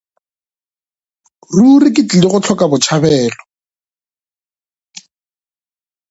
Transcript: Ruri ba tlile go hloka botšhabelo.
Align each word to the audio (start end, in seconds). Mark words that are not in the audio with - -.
Ruri 1.55 1.89
ba 1.95 2.01
tlile 2.07 2.27
go 2.31 2.39
hloka 2.43 2.65
botšhabelo. 2.71 3.35